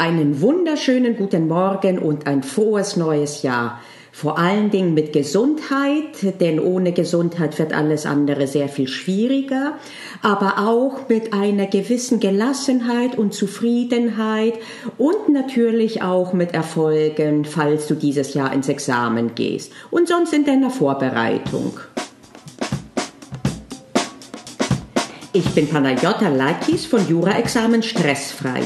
[0.00, 3.80] Einen wunderschönen guten Morgen und ein frohes neues Jahr.
[4.12, 9.72] Vor allen Dingen mit Gesundheit, denn ohne Gesundheit wird alles andere sehr viel schwieriger,
[10.22, 14.54] aber auch mit einer gewissen Gelassenheit und Zufriedenheit
[14.98, 20.44] und natürlich auch mit Erfolgen, falls du dieses Jahr ins Examen gehst und sonst in
[20.44, 21.80] deiner Vorbereitung.
[25.32, 28.62] Ich bin Panayota Lakis von Jura-Examen Stressfrei.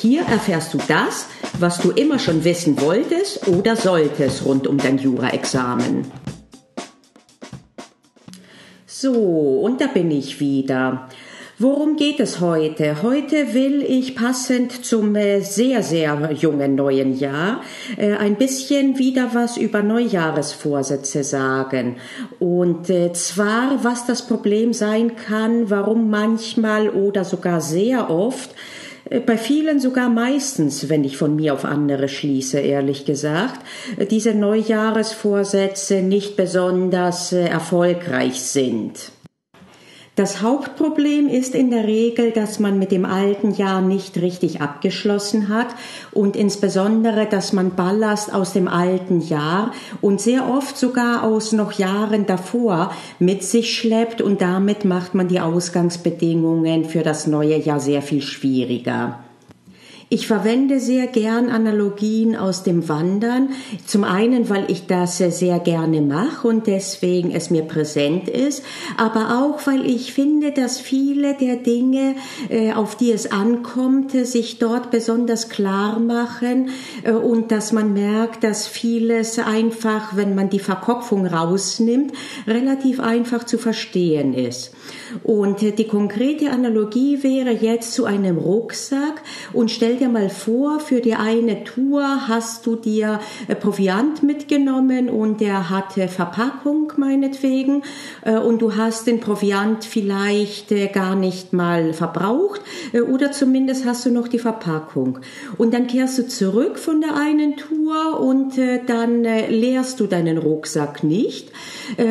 [0.00, 1.26] Hier erfährst du das,
[1.58, 6.10] was du immer schon wissen wolltest oder solltest rund um dein Jura-Examen.
[8.86, 11.06] So, und da bin ich wieder.
[11.58, 13.02] Worum geht es heute?
[13.02, 17.60] Heute will ich passend zum äh, sehr, sehr jungen neuen Jahr
[17.98, 21.96] äh, ein bisschen wieder was über Neujahresvorsätze sagen.
[22.38, 28.54] Und äh, zwar, was das Problem sein kann, warum manchmal oder sogar sehr oft
[29.18, 33.60] bei vielen sogar meistens, wenn ich von mir auf andere schließe, ehrlich gesagt,
[33.96, 39.10] äh, diese Neujahresvorsätze nicht besonders äh, erfolgreich sind.
[40.20, 45.48] Das Hauptproblem ist in der Regel, dass man mit dem alten Jahr nicht richtig abgeschlossen
[45.48, 45.68] hat
[46.12, 51.72] und insbesondere, dass man Ballast aus dem alten Jahr und sehr oft sogar aus noch
[51.72, 57.80] Jahren davor mit sich schleppt und damit macht man die Ausgangsbedingungen für das neue Jahr
[57.80, 59.20] sehr viel schwieriger.
[60.12, 63.50] Ich verwende sehr gern Analogien aus dem Wandern.
[63.86, 68.64] Zum einen, weil ich das sehr gerne mache und deswegen es mir präsent ist,
[68.96, 72.16] aber auch, weil ich finde, dass viele der Dinge,
[72.48, 76.70] äh, auf die es ankommt, sich dort besonders klar machen
[77.04, 82.10] äh, und dass man merkt, dass vieles einfach, wenn man die Verkopfung rausnimmt,
[82.48, 84.72] relativ einfach zu verstehen ist.
[85.22, 91.00] Und die konkrete Analogie wäre jetzt zu einem Rucksack und stell dir mal vor, für
[91.00, 97.82] die eine Tour hast du dir äh, Proviant mitgenommen und der hatte Verpackung meinetwegen
[98.22, 102.62] äh, und du hast den Proviant vielleicht äh, gar nicht mal verbraucht
[103.08, 105.18] oder zumindest hast du noch die Verpackung.
[105.58, 108.54] Und dann kehrst du zurück von der einen Tour und
[108.86, 111.52] dann leerst du deinen Rucksack nicht,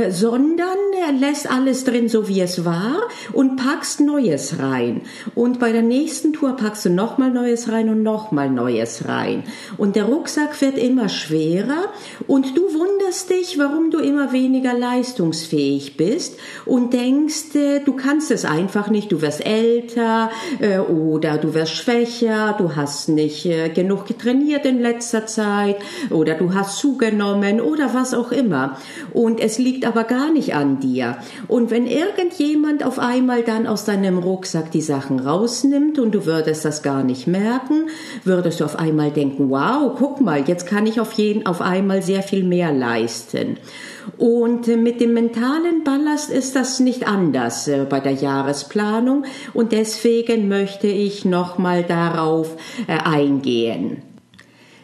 [0.09, 0.78] sondern
[1.19, 3.02] lässt alles drin, so wie es war
[3.34, 5.02] und packst Neues rein.
[5.36, 9.44] Und bei der nächsten Tour packst du nochmal Neues rein und nochmal Neues rein.
[9.78, 11.85] Und der Rucksack wird immer schwerer
[12.28, 18.31] und du wunderst dich, warum du immer weniger leistungsfähig bist und denkst, äh, du kannst
[18.31, 23.69] es einfach nicht, du wirst älter äh, oder du wirst schwächer, du hast nicht äh,
[23.69, 25.78] genug getrainiert in letzter Zeit
[26.09, 28.78] oder du hast zugenommen oder was auch immer.
[29.13, 31.18] Und es liegt aber gar nicht an dir.
[31.47, 36.66] Und wenn irgendjemand auf einmal dann aus deinem Rucksack die Sachen rausnimmt und du würdest
[36.66, 37.69] das gar nicht merken,
[38.24, 42.02] würdest du auf einmal denken, wow, guck mal, jetzt kann ich auf jeden, auf einmal
[42.02, 43.57] sehr viel mehr leisten.
[44.18, 49.72] Und äh, mit dem mentalen Ballast ist das nicht anders äh, bei der Jahresplanung und
[49.72, 52.56] deswegen möchte ich nochmal darauf
[52.88, 54.03] äh, eingehen.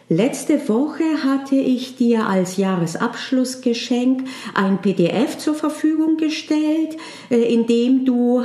[0.08, 4.22] Letzte Woche hatte ich dir als Jahresabschlussgeschenk
[4.54, 6.96] ein PDF zur Verfügung gestellt,
[7.28, 8.44] äh, in dem du äh,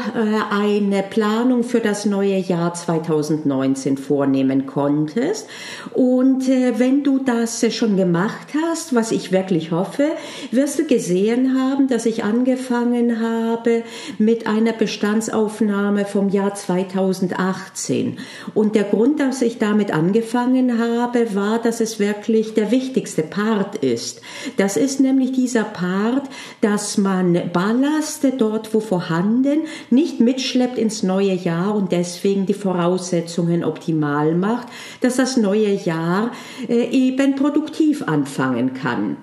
[0.50, 5.48] eine Planung für das neue Jahr 2019 vornehmen konntest.
[5.94, 10.08] Und äh, wenn du das schon gemacht hast, was ich wirklich hoffe,
[10.50, 13.84] wirst du gesehen haben, dass ich angefangen habe
[14.18, 18.18] mit einer Bestandsaufnahme vom Jahr 2018.
[18.56, 23.78] Und der Grund, dass ich damit angefangen habe, war, dass es wirklich der wichtigste Part
[23.78, 24.22] ist.
[24.58, 26.30] Das ist nämlich dieser Part,
[26.62, 33.64] dass man Ballaste dort, wo vorhanden, nicht mitschleppt ins neue Jahr und deswegen die Voraussetzungen
[33.64, 34.68] optimal macht,
[35.02, 36.32] dass das neue Jahr
[36.68, 39.18] äh, eben produktiv anfangen kann.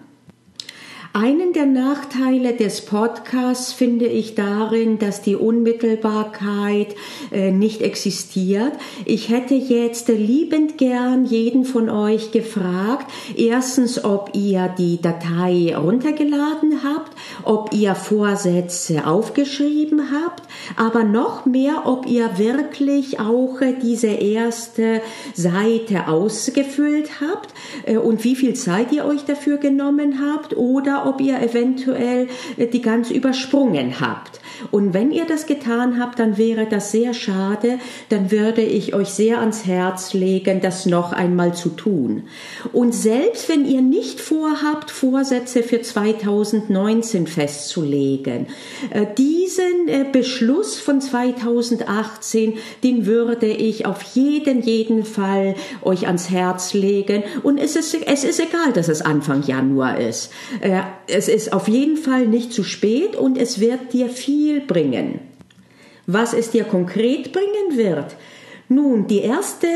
[1.14, 6.94] Einen der Nachteile des Podcasts finde ich darin, dass die Unmittelbarkeit
[7.32, 8.72] äh, nicht existiert.
[9.06, 16.82] Ich hätte jetzt liebend gern jeden von euch gefragt, erstens, ob ihr die Datei runtergeladen
[16.84, 17.12] habt,
[17.42, 20.42] ob ihr Vorsätze aufgeschrieben habt,
[20.76, 25.00] aber noch mehr, ob ihr wirklich auch äh, diese erste
[25.32, 27.54] Seite ausgefüllt habt
[27.86, 32.82] äh, und wie viel Zeit ihr euch dafür genommen habt oder ob ihr eventuell die
[32.82, 34.40] ganz übersprungen habt.
[34.70, 37.78] Und wenn ihr das getan habt, dann wäre das sehr schade,
[38.08, 42.24] dann würde ich euch sehr ans Herz legen, das noch einmal zu tun.
[42.72, 48.46] Und selbst wenn ihr nicht vorhabt, Vorsätze für 2019 festzulegen,
[48.90, 56.30] äh, diesen äh, Beschluss von 2018, den würde ich auf jeden, jeden Fall euch ans
[56.30, 57.22] Herz legen.
[57.42, 60.30] Und es ist, es ist egal, dass es Anfang Januar ist.
[61.06, 65.20] Es ist auf jeden Fall nicht zu spät und es wird dir viel bringen.
[66.06, 68.16] Was es dir konkret bringen wird,
[68.70, 69.66] nun, erste,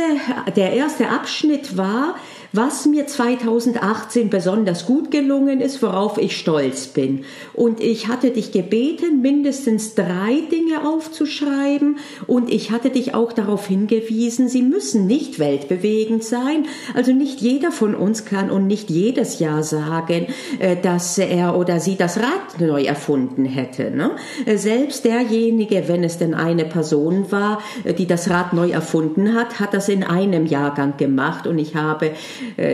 [0.55, 2.17] der erste Abschnitt war,
[2.53, 7.25] was mir 2018 besonders gut gelungen ist, worauf ich stolz bin.
[7.55, 13.67] Und ich hatte dich gebeten, mindestens drei Dinge aufzuschreiben und ich hatte dich auch darauf
[13.67, 16.67] hingewiesen, sie müssen nicht weltbewegend sein.
[16.95, 20.27] Also nicht jeder von uns kann und nicht jedes Jahr sagen,
[20.59, 23.91] äh, dass er oder sie das Rad neu erfunden hätte.
[23.91, 24.13] Ne?
[24.45, 29.35] Äh, selbst derjenige, wenn es denn eine Person war, äh, die das Rad neu erfunden
[29.35, 32.13] hat, hat das in einem Jahrgang gemacht und ich habe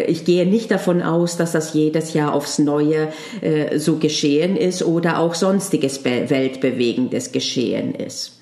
[0.06, 3.09] ich gehe nicht davon aus, dass das jedes Jahr aufs Neue
[3.41, 8.38] äh, so geschehen ist oder auch sonstiges weltbewegendes geschehen ist.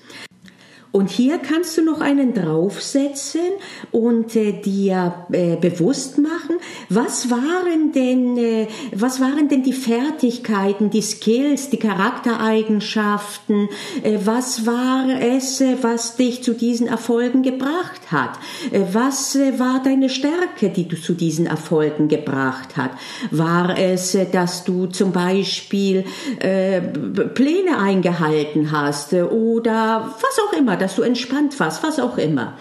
[0.97, 3.51] Und hier kannst du noch einen draufsetzen
[3.91, 6.55] und äh, dir äh, bewusst machen,
[6.89, 13.69] was waren denn, äh, was waren denn die Fertigkeiten, die Skills, die Charaktereigenschaften,
[14.01, 18.31] äh, was war es, äh, was dich zu diesen Erfolgen gebracht hat?
[18.71, 22.89] Äh, was war deine Stärke, die du zu diesen Erfolgen gebracht hat?
[23.29, 26.05] War es, dass du zum Beispiel
[26.39, 32.53] Pläne eingehalten hast oder was auch immer, dass du entspannt warst, was auch immer.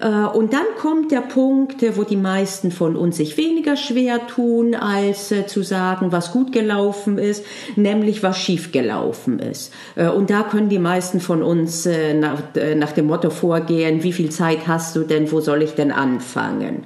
[0.00, 4.74] Äh, und dann kommt der Punkt, wo die meisten von uns sich weniger schwer tun,
[4.74, 7.44] als äh, zu sagen, was gut gelaufen ist,
[7.76, 9.72] nämlich was schief gelaufen ist.
[9.94, 14.66] Äh, und da können die meisten von uns nach dem Motto vorgehen, wie viel Zeit
[14.66, 16.84] hast du denn, wo soll ich denn anfangen?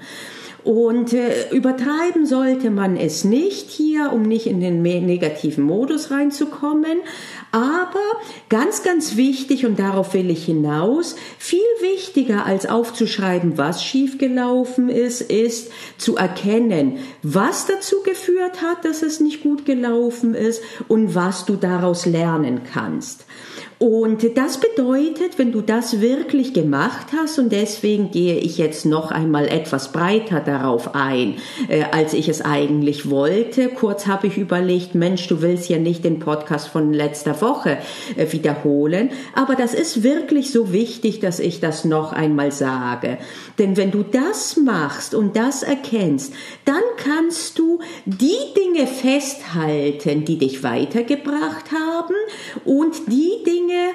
[0.64, 6.98] Und äh, übertreiben sollte man es nicht hier, um nicht in den negativen Modus reinzukommen.
[7.50, 8.00] Aber
[8.48, 15.20] ganz, ganz wichtig, und darauf will ich hinaus, viel wichtiger als aufzuschreiben, was schiefgelaufen ist,
[15.20, 21.44] ist zu erkennen, was dazu geführt hat, dass es nicht gut gelaufen ist und was
[21.44, 23.26] du daraus lernen kannst.
[23.82, 29.10] Und das bedeutet, wenn du das wirklich gemacht hast, und deswegen gehe ich jetzt noch
[29.10, 33.70] einmal etwas breiter darauf ein, äh, als ich es eigentlich wollte.
[33.70, 37.78] Kurz habe ich überlegt, Mensch, du willst ja nicht den Podcast von letzter Woche
[38.16, 43.18] äh, wiederholen, aber das ist wirklich so wichtig, dass ich das noch einmal sage.
[43.58, 46.32] Denn wenn du das machst und das erkennst,
[46.66, 52.14] dann kannst du die Dinge festhalten, die dich weitergebracht haben
[52.64, 53.94] und die Dinge, Dinge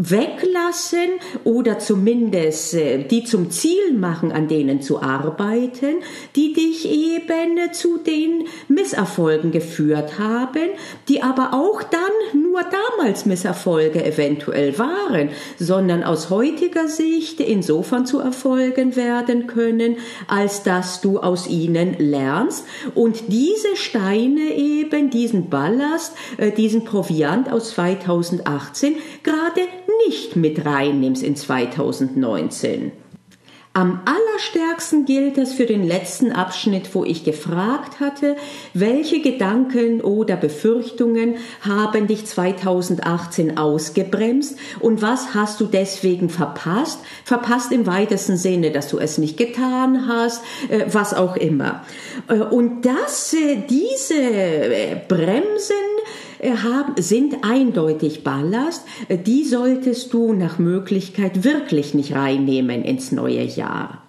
[0.00, 5.96] weglassen oder zumindest äh, die zum Ziel machen, an denen zu arbeiten,
[6.36, 10.68] die dich eben zu den Misserfolgen geführt haben,
[11.08, 18.20] die aber auch dann nur damals Misserfolge eventuell waren, sondern aus heutiger Sicht insofern zu
[18.20, 19.96] Erfolgen werden können,
[20.26, 22.64] als dass du aus ihnen lernst
[22.94, 29.60] und diese Steine eben, diesen Ballast, äh, diesen Proviant aus 2018 gerade
[30.06, 32.92] nicht mit reinnimmst in 2019.
[33.74, 38.36] Am allerstärksten gilt das für den letzten Abschnitt, wo ich gefragt hatte,
[38.74, 47.00] welche Gedanken oder Befürchtungen haben dich 2018 ausgebremst und was hast du deswegen verpasst?
[47.24, 51.84] Verpasst im weitesten Sinne, dass du es nicht getan hast, äh, was auch immer.
[52.28, 55.87] Äh, und dass äh, diese Bremsen
[56.42, 58.84] haben, sind eindeutig Ballast.
[59.08, 64.02] Äh, die solltest du nach Möglichkeit wirklich nicht reinnehmen ins neue Jahr.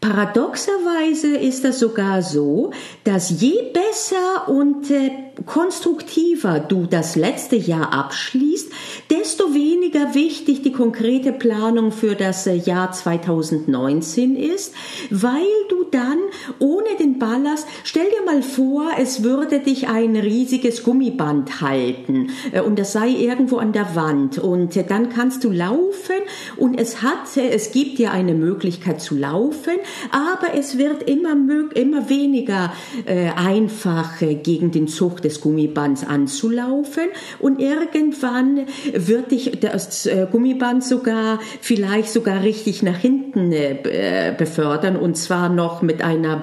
[0.00, 2.70] Paradoxerweise ist das sogar so,
[3.02, 5.10] dass je besser und äh,
[5.46, 8.70] konstruktiver du das letzte Jahr abschließt,
[9.10, 14.74] desto weniger wichtig die konkrete Planung für das äh, Jahr 2019 ist,
[15.10, 16.18] weil du dann
[16.58, 22.60] ohne den Ballast, stell dir mal vor, es würde dich ein riesiges Gummiband halten äh,
[22.60, 26.16] und das sei irgendwo an der Wand und äh, dann kannst du laufen
[26.56, 29.74] und es hat, es gibt dir eine Möglichkeit zu laufen,
[30.10, 31.36] aber es wird immer,
[31.74, 32.72] immer weniger
[33.06, 37.08] einfach gegen den Zug des Gummibands anzulaufen
[37.38, 44.96] und irgendwann wird dich das äh, Gummiband sogar vielleicht sogar richtig nach hinten äh, befördern
[44.96, 46.42] und zwar noch mit einer,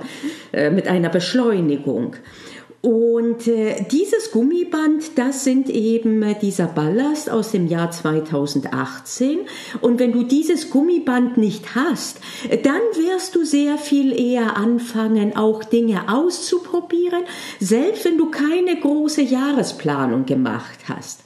[0.54, 2.16] äh, mit einer Beschleunigung.
[2.86, 9.40] Und äh, dieses Gummiband, das sind eben äh, dieser Ballast aus dem Jahr 2018.
[9.82, 12.20] Und wenn du dieses Gummiband nicht hast,
[12.62, 17.24] dann wirst du sehr viel eher anfangen, auch Dinge auszuprobieren,
[17.60, 21.22] selbst wenn du keine große Jahresplanung gemacht hast.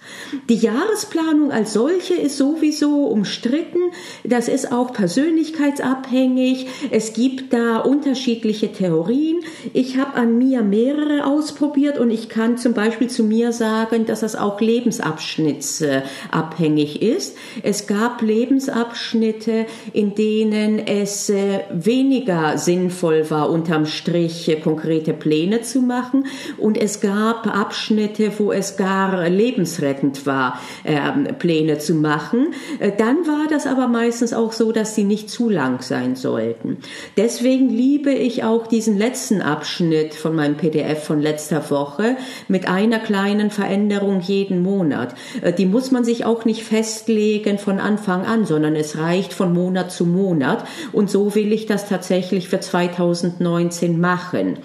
[0.47, 3.79] Die Jahresplanung als solche ist sowieso umstritten.
[4.23, 6.67] Das ist auch persönlichkeitsabhängig.
[6.91, 9.41] Es gibt da unterschiedliche Theorien.
[9.73, 14.19] Ich habe an mir mehrere ausprobiert und ich kann zum Beispiel zu mir sagen, dass
[14.19, 17.35] das auch lebensabschnittsabhängig ist.
[17.63, 25.81] Es gab Lebensabschnitte, in denen es äh, weniger sinnvoll war, unterm Strich konkrete Pläne zu
[25.81, 26.25] machen
[26.57, 32.53] und es gab Abschnitte, wo es gar lebensrettend war, ähm, Pläne zu machen.
[32.79, 36.77] Äh, dann war das aber meistens auch so, dass sie nicht zu lang sein sollten.
[37.17, 42.17] Deswegen liebe ich auch diesen letzten Abschnitt von meinem PDF von letzter Woche
[42.49, 45.15] mit einer kleinen Veränderung jeden Monat.
[45.41, 49.53] Äh, die muss man sich auch nicht festlegen von Anfang an, sondern es reicht von
[49.53, 50.65] Monat zu Monat.
[50.91, 54.57] Und so will ich das tatsächlich für 2019 machen.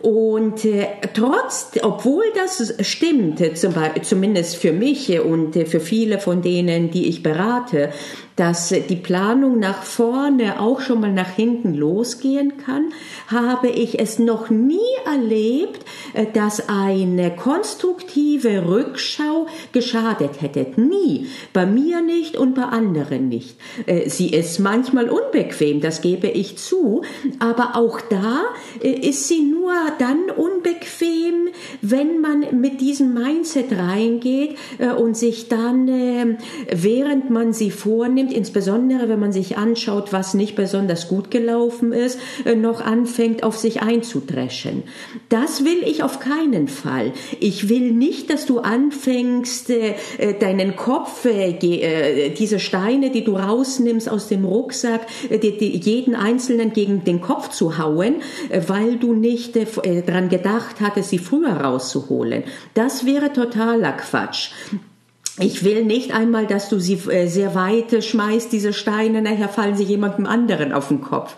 [0.00, 6.90] Und äh, trotz, obwohl das stimmt, zum, zumindest für mich und für viele von denen,
[6.90, 7.90] die ich berate,
[8.36, 12.92] dass die Planung nach vorne auch schon mal nach hinten losgehen kann,
[13.28, 15.84] habe ich es noch nie erlebt,
[16.14, 20.66] äh, dass eine konstruktive Rückschau geschadet hätte.
[20.80, 21.26] Nie.
[21.52, 23.56] Bei mir nicht und bei anderen nicht.
[23.86, 27.02] Äh, sie ist manchmal unbequem, das gebe ich zu,
[27.38, 28.42] aber auch da
[28.82, 29.61] äh, ist sie nur
[29.98, 31.48] dann unbequem,
[31.80, 34.56] wenn man mit diesem Mindset reingeht
[34.98, 36.38] und sich dann,
[36.70, 42.18] während man sie vornimmt, insbesondere wenn man sich anschaut, was nicht besonders gut gelaufen ist,
[42.44, 44.84] äh, noch anfängt auf sich einzudreschen.
[45.28, 47.12] Das will ich auf keinen Fall.
[47.40, 51.26] Ich will nicht, dass du anfängst, äh, äh, deinen Kopf,
[52.38, 58.16] diese Steine, die du rausnimmst aus dem Rucksack, jeden einzelnen gegen den Kopf zu hauen,
[58.66, 62.44] weil du nicht daran gedacht hattest, sie früher rauszuholen.
[62.74, 64.50] Das wäre totaler Quatsch.
[65.40, 69.74] Ich will nicht einmal, dass du sie äh, sehr weit schmeißt, diese Steine, nachher fallen
[69.74, 71.36] sie jemandem anderen auf den Kopf.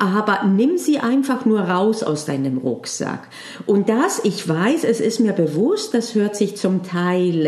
[0.00, 3.28] Aber nimm sie einfach nur raus aus deinem Rucksack.
[3.64, 7.46] Und das, ich weiß, es ist mir bewusst, das hört sich zum Teil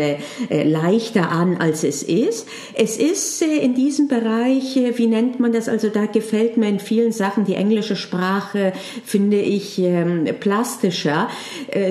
[0.49, 2.47] äh, leichter an, als es ist.
[2.75, 5.67] Es ist äh, in diesem Bereich, wie nennt man das?
[5.67, 8.71] Also da gefällt mir in vielen Sachen die englische Sprache,
[9.03, 11.27] finde ich, ähm, plastischer.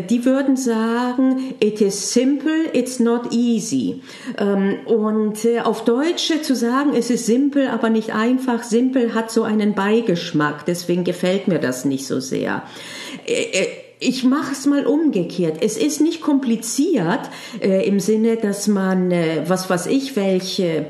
[0.08, 3.97] Die würden sagen, it is simple, it's not easy.
[4.38, 8.62] Ähm, und äh, auf Deutsch zu sagen, es ist simpel, aber nicht einfach.
[8.62, 12.62] Simpel hat so einen Beigeschmack, deswegen gefällt mir das nicht so sehr
[13.26, 15.58] äh, ich mache es mal umgekehrt.
[15.60, 17.20] Es ist nicht kompliziert
[17.60, 20.84] äh, im Sinne, dass man, äh, was weiß ich, welche äh,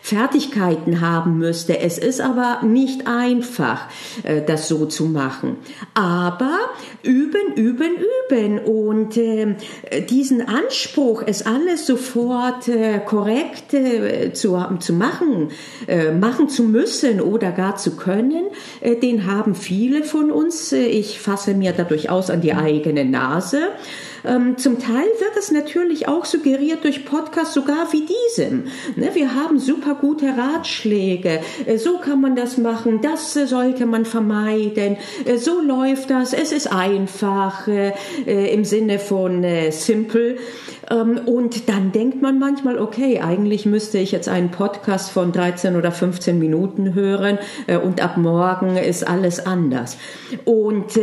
[0.00, 1.78] Fertigkeiten haben müsste.
[1.78, 3.88] Es ist aber nicht einfach,
[4.22, 5.56] äh, das so zu machen.
[5.94, 6.58] Aber
[7.02, 7.96] üben, üben,
[8.30, 8.58] üben.
[8.58, 9.56] Und äh,
[10.08, 13.74] diesen Anspruch, es alles sofort äh, korrekt
[14.32, 15.50] zu, zu machen,
[16.18, 18.46] machen zu müssen oder gar zu können,
[19.02, 20.72] den haben viele von uns.
[20.72, 23.72] Ich fasse mir dadurch durchaus an die eigene Nase.
[24.24, 28.64] Ähm, zum Teil wird es natürlich auch suggeriert durch Podcasts sogar wie diesem.
[28.96, 31.40] Ne, wir haben super gute Ratschläge.
[31.66, 33.00] Äh, so kann man das machen.
[33.02, 34.96] Das äh, sollte man vermeiden.
[35.24, 36.32] Äh, so läuft das.
[36.32, 37.68] Es ist einfach
[38.26, 40.36] im Sinne von simple.
[40.90, 45.76] Ähm, und dann denkt man manchmal, okay, eigentlich müsste ich jetzt einen Podcast von 13
[45.76, 47.38] oder 15 Minuten hören
[47.84, 49.96] und ab morgen ist alles anders.
[50.44, 50.98] Und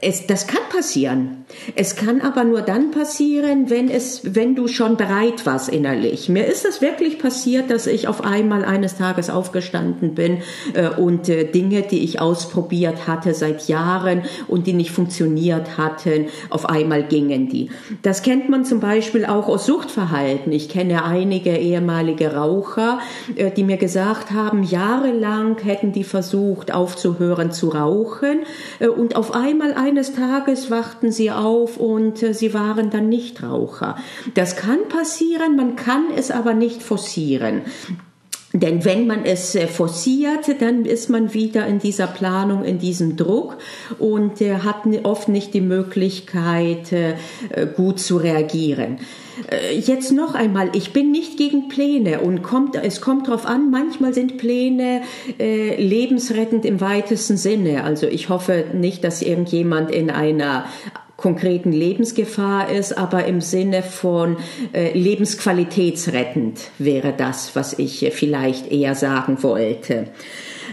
[0.00, 1.43] es, das kann passieren.
[1.76, 6.28] Es kann aber nur dann passieren, wenn es, wenn du schon bereit warst innerlich.
[6.28, 10.38] Mir ist es wirklich passiert, dass ich auf einmal eines Tages aufgestanden bin
[10.74, 16.26] äh, und äh, Dinge, die ich ausprobiert hatte seit Jahren und die nicht funktioniert hatten,
[16.50, 17.70] auf einmal gingen die.
[18.02, 20.52] Das kennt man zum Beispiel auch aus Suchtverhalten.
[20.52, 22.98] Ich kenne einige ehemalige Raucher,
[23.36, 28.40] äh, die mir gesagt haben, jahrelang hätten die versucht aufzuhören zu rauchen
[28.80, 33.96] äh, und auf einmal eines Tages wachten sie auf und äh, sie waren dann Nichtraucher.
[34.34, 37.62] Das kann passieren, man kann es aber nicht forcieren.
[38.52, 43.16] Denn wenn man es äh, forciert, dann ist man wieder in dieser Planung, in diesem
[43.16, 43.56] Druck
[43.98, 47.16] und hat oft nicht die Möglichkeit, äh,
[47.76, 48.98] gut zu reagieren.
[49.50, 53.70] Äh, jetzt noch einmal, ich bin nicht gegen Pläne und kommt, es kommt darauf an,
[53.70, 55.02] manchmal sind Pläne
[55.38, 57.84] äh, lebensrettend im weitesten Sinne.
[57.84, 60.66] Also ich hoffe nicht, dass irgendjemand in einer
[61.16, 64.36] konkreten Lebensgefahr ist, aber im Sinne von
[64.72, 70.08] äh, lebensqualitätsrettend wäre das, was ich vielleicht eher sagen wollte.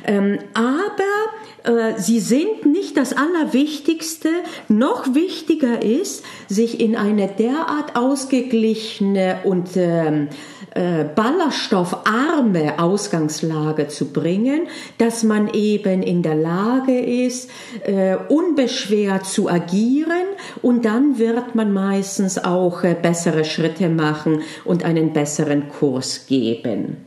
[0.05, 1.31] Ähm, aber
[1.63, 4.29] äh, sie sind nicht das Allerwichtigste.
[4.67, 10.29] Noch wichtiger ist, sich in eine derart ausgeglichene und ähm,
[10.73, 17.49] äh, ballaststoffarme Ausgangslage zu bringen, dass man eben in der Lage ist,
[17.83, 20.27] äh, unbeschwert zu agieren
[20.61, 26.97] und dann wird man meistens auch äh, bessere Schritte machen und einen besseren Kurs geben.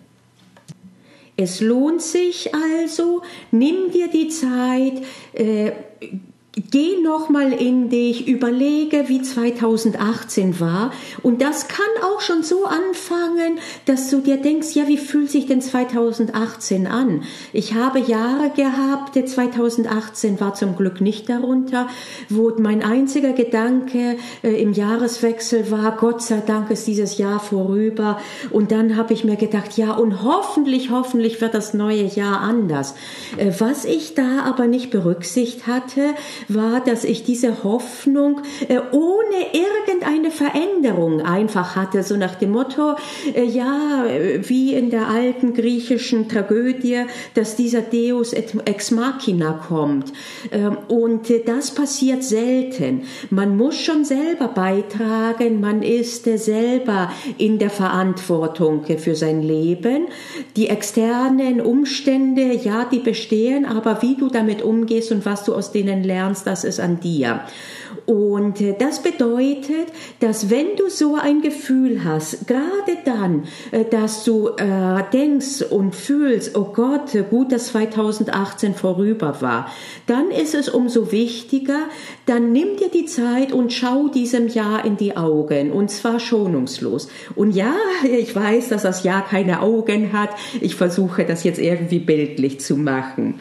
[1.36, 5.02] Es lohnt sich also, nimm dir die Zeit,
[5.32, 5.72] äh,
[6.56, 10.92] Geh nochmal in dich, überlege, wie 2018 war.
[11.20, 15.46] Und das kann auch schon so anfangen, dass du dir denkst, ja, wie fühlt sich
[15.46, 17.24] denn 2018 an?
[17.52, 21.88] Ich habe Jahre gehabt, 2018 war zum Glück nicht darunter,
[22.28, 28.20] wo mein einziger Gedanke äh, im Jahreswechsel war, Gott sei Dank ist dieses Jahr vorüber.
[28.50, 32.94] Und dann habe ich mir gedacht, ja, und hoffentlich, hoffentlich wird das neue Jahr anders.
[33.38, 36.14] Äh, was ich da aber nicht berücksichtigt hatte,
[36.48, 42.94] war, dass ich diese Hoffnung äh, ohne irgendeine Veränderung einfach hatte, so nach dem Motto,
[43.34, 44.04] äh, ja,
[44.40, 47.02] wie in der alten griechischen Tragödie,
[47.34, 50.12] dass dieser Deus ex machina kommt.
[50.52, 53.02] Ähm, und äh, das passiert selten.
[53.30, 60.06] Man muss schon selber beitragen, man ist äh, selber in der Verantwortung für sein Leben.
[60.56, 65.72] Die externen Umstände, ja, die bestehen, aber wie du damit umgehst und was du aus
[65.72, 67.40] denen lernst, kannst, das ist an dir.
[68.06, 69.86] Und äh, das bedeutet,
[70.20, 75.94] dass wenn du so ein Gefühl hast, gerade dann, äh, dass du äh, denkst und
[75.94, 79.70] fühlst, oh Gott, gut, dass 2018 vorüber war,
[80.06, 81.88] dann ist es umso wichtiger,
[82.26, 87.08] dann nimm dir die Zeit und schau diesem Jahr in die Augen und zwar schonungslos.
[87.36, 87.74] Und ja,
[88.04, 90.30] ich weiß, dass das Jahr keine Augen hat.
[90.60, 93.38] Ich versuche das jetzt irgendwie bildlich zu machen.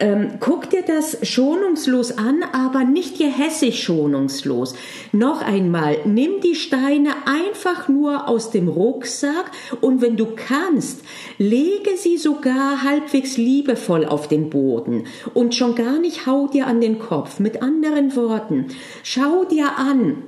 [0.00, 4.74] Ähm, guck dir das schonungslos an, aber nicht gehässig schonungslos.
[5.12, 11.00] Noch einmal, nimm die Steine einfach nur aus dem Rucksack und wenn du kannst,
[11.38, 15.04] lege sie sogar halbwegs liebevoll auf den Boden
[15.34, 17.38] und schon gar nicht hau dir an den Kopf.
[17.38, 18.66] Mit anderen Worten,
[19.02, 20.22] schau dir an,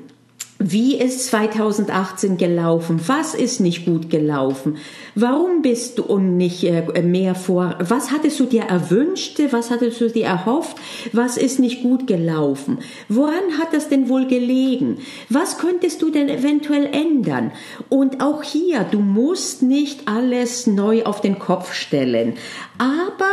[0.62, 3.00] wie ist 2018 gelaufen?
[3.06, 4.76] Was ist nicht gut gelaufen?
[5.14, 7.76] Warum bist du und nicht äh, mehr vor?
[7.80, 9.40] Was hattest du dir erwünscht?
[9.52, 10.76] Was hattest du dir erhofft?
[11.14, 12.80] Was ist nicht gut gelaufen?
[13.08, 14.98] Woran hat das denn wohl gelegen?
[15.30, 17.52] Was könntest du denn eventuell ändern?
[17.88, 22.34] Und auch hier, du musst nicht alles neu auf den Kopf stellen.
[22.80, 23.28] Aber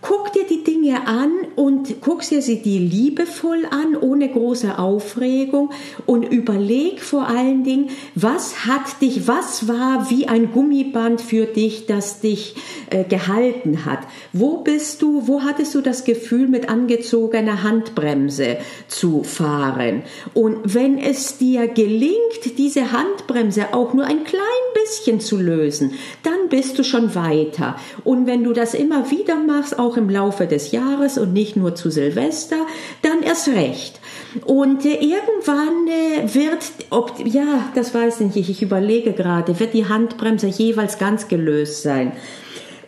[0.00, 5.70] guck dir die Dinge an und guck dir sie dir liebevoll an, ohne große Aufregung
[6.06, 11.86] und überleg vor allen Dingen, was hat dich, was war wie ein Gummiband für dich,
[11.86, 12.54] das dich
[12.90, 14.01] äh, gehalten hat?
[14.32, 18.56] Wo bist du, wo hattest du das Gefühl, mit angezogener Handbremse
[18.88, 20.02] zu fahren?
[20.32, 24.42] Und wenn es dir gelingt, diese Handbremse auch nur ein klein
[24.74, 25.92] bisschen zu lösen,
[26.22, 27.76] dann bist du schon weiter.
[28.04, 31.74] Und wenn du das immer wieder machst, auch im Laufe des Jahres und nicht nur
[31.74, 32.66] zu Silvester,
[33.02, 34.00] dann erst recht.
[34.46, 39.74] Und äh, irgendwann äh, wird, ob, ja, das weiß ich nicht, ich überlege gerade, wird
[39.74, 42.12] die Handbremse jeweils ganz gelöst sein.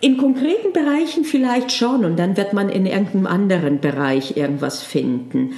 [0.05, 2.05] In konkreten Bereichen vielleicht schon.
[2.05, 5.55] Und dann wird man in irgendeinem anderen Bereich irgendwas finden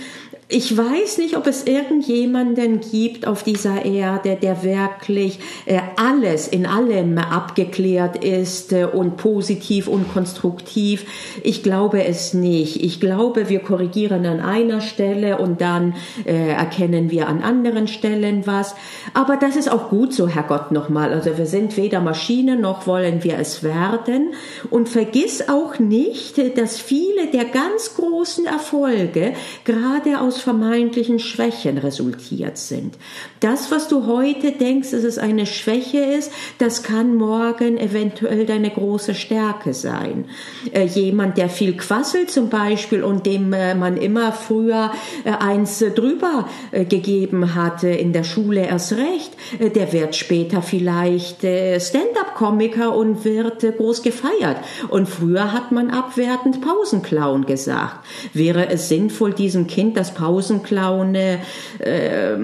[0.48, 6.66] ich weiß nicht, ob es irgendjemanden gibt auf dieser Erde, der wirklich äh, alles in
[6.66, 11.04] allem abgeklärt ist äh, und positiv und konstruktiv.
[11.42, 12.80] Ich glaube es nicht.
[12.84, 18.46] Ich glaube, wir korrigieren an einer Stelle und dann äh, erkennen wir an anderen Stellen
[18.46, 18.76] was.
[19.14, 21.12] Aber das ist auch gut so, Herrgott, nochmal.
[21.12, 24.34] Also wir sind weder Maschine noch wollen wir es werden.
[24.70, 29.32] Und vergiss auch nicht, dass viele der ganz großen Erfolge
[29.64, 32.96] gerade aus aus vermeintlichen Schwächen resultiert sind.
[33.40, 38.70] Das, was du heute denkst, dass es eine Schwäche ist, das kann morgen eventuell deine
[38.70, 40.26] große Stärke sein.
[40.72, 44.92] Äh, jemand, der viel quasselt zum Beispiel und dem äh, man immer früher
[45.24, 50.60] äh, eins drüber äh, gegeben hatte, in der Schule erst recht, äh, der wird später
[50.60, 54.58] vielleicht äh, Stand-up-Komiker und wird groß gefeiert.
[54.88, 58.04] Und früher hat man abwertend Pausenclown gesagt.
[58.34, 61.38] Wäre es sinnvoll, diesem Kind das Pausenclown Pausenklaune,
[61.78, 62.36] äh,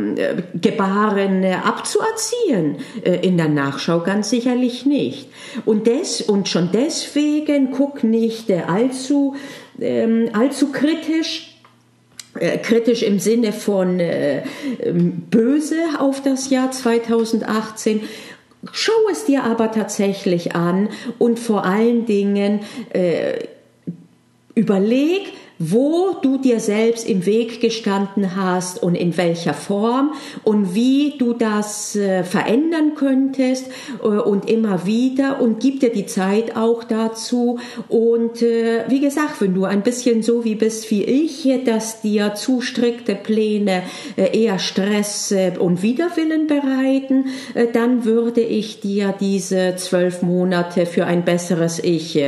[0.55, 2.77] Gebaren äh, abzuerziehen?
[3.05, 5.29] Äh, in der Nachschau ganz sicherlich nicht.
[5.65, 9.35] Und, des, und schon deswegen guck nicht äh, allzu,
[9.81, 11.49] ähm, allzu kritisch
[12.39, 14.45] äh, kritisch im Sinne von äh,
[14.81, 18.01] ähm, böse auf das Jahr 2018.
[18.73, 22.61] Schau es dir aber tatsächlich an und vor allen Dingen
[22.95, 23.49] äh,
[24.55, 25.33] überleg,
[25.71, 31.35] wo du dir selbst im Weg gestanden hast und in welcher Form und wie du
[31.35, 33.67] das äh, verändern könntest
[34.03, 37.61] äh, und immer wieder und gib dir die Zeit auch dazu.
[37.89, 42.35] Und äh, wie gesagt, wenn du ein bisschen so wie bist wie ich, dass dir
[42.35, 43.83] zu strikte Pläne
[44.17, 47.27] eher Stress und Widerwillen bereiten,
[47.73, 52.19] dann würde ich dir diese zwölf Monate für ein besseres Ich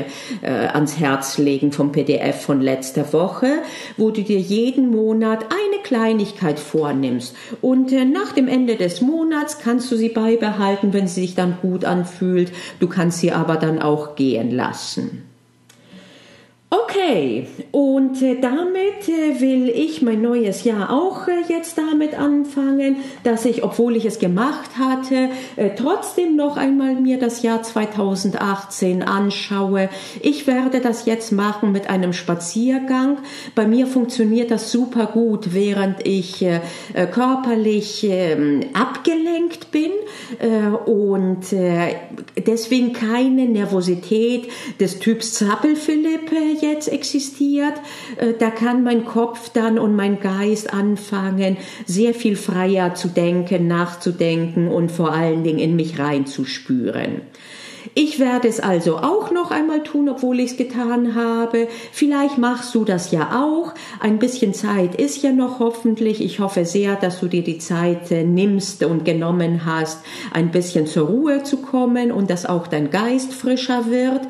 [0.42, 3.62] ans Herz legen vom PDF von letzter Woche Woche,
[3.96, 7.34] wo du dir jeden Monat eine Kleinigkeit vornimmst.
[7.62, 11.56] Und äh, nach dem Ende des Monats kannst du sie beibehalten, wenn sie sich dann
[11.62, 12.52] gut anfühlt.
[12.80, 15.22] Du kannst sie aber dann auch gehen lassen.
[16.74, 22.96] Okay, und äh, damit äh, will ich mein neues Jahr auch äh, jetzt damit anfangen,
[23.22, 25.28] dass ich, obwohl ich es gemacht hatte,
[25.76, 29.88] trotzdem noch einmal mir das Jahr 2018 anschaue.
[30.20, 33.18] Ich werde das jetzt machen mit einem Spaziergang.
[33.54, 36.44] Bei mir funktioniert das super gut, während ich
[37.12, 39.90] körperlich ähm, abgelenkt bin
[40.86, 41.44] und
[42.46, 44.48] deswegen keine Nervosität
[44.80, 46.30] des Typs Zappelphilipp
[46.64, 47.74] jetzt existiert,
[48.16, 53.68] äh, da kann mein Kopf dann und mein Geist anfangen, sehr viel freier zu denken,
[53.68, 57.22] nachzudenken und vor allen Dingen in mich reinzuspüren.
[57.92, 61.68] Ich werde es also auch noch einmal tun, obwohl ich es getan habe.
[61.92, 63.74] Vielleicht machst du das ja auch.
[64.00, 66.22] Ein bisschen Zeit ist ja noch hoffentlich.
[66.22, 70.86] Ich hoffe sehr, dass du dir die Zeit äh, nimmst und genommen hast, ein bisschen
[70.86, 74.22] zur Ruhe zu kommen und dass auch dein Geist frischer wird.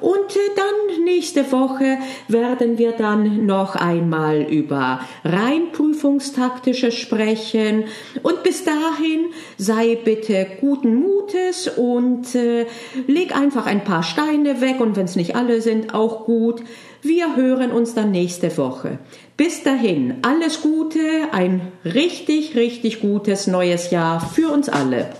[0.00, 1.98] Und äh, dann nächste Woche
[2.28, 7.84] werden wir dann noch einmal über rein prüfungstaktische sprechen.
[8.22, 9.26] Und bis dahin
[9.58, 12.66] sei bitte guten Mutes und äh,
[13.06, 16.62] leg einfach ein paar Steine weg und wenn es nicht alle sind, auch gut.
[17.02, 18.98] Wir hören uns dann nächste Woche.
[19.36, 20.98] Bis dahin, alles Gute,
[21.32, 25.10] ein richtig, richtig gutes neues Jahr für uns alle.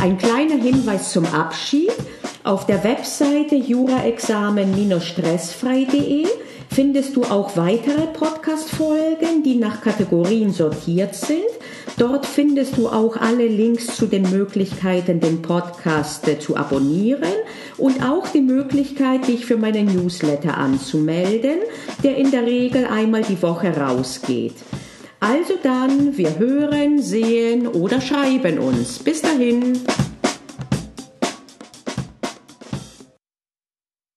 [0.00, 1.92] Ein kleiner Hinweis zum Abschied.
[2.44, 6.26] Auf der Webseite juraexamen-stressfrei.de
[6.72, 11.44] findest du auch weitere Podcast-Folgen, die nach Kategorien sortiert sind.
[11.98, 17.34] Dort findest du auch alle Links zu den Möglichkeiten, den Podcast äh, zu abonnieren
[17.76, 21.58] und auch die Möglichkeit, dich für meinen Newsletter anzumelden,
[22.02, 24.54] der in der Regel einmal die Woche rausgeht.
[25.20, 28.98] Also dann, wir hören, sehen oder schreiben uns.
[28.98, 29.78] Bis dahin.